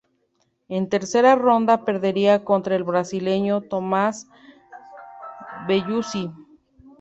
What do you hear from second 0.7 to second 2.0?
tercera ronda